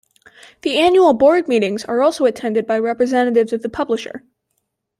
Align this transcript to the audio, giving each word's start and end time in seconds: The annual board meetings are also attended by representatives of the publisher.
The 0.63 0.79
annual 0.79 1.13
board 1.13 1.47
meetings 1.47 1.85
are 1.85 2.01
also 2.01 2.25
attended 2.25 2.65
by 2.65 2.79
representatives 2.79 3.53
of 3.53 3.61
the 3.61 3.69
publisher. 3.69 4.23